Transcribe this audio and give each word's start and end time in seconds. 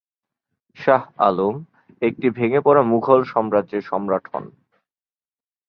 শাহ 0.77 1.01
আলম 1.17 1.55
একটি 2.01 2.27
ভেঙ্গে 2.29 2.59
পড়া 2.61 2.81
মুঘল 2.81 3.21
সাম্রাজ্যের 3.23 3.81
সম্রাট 3.81 4.25
হন। 4.31 4.45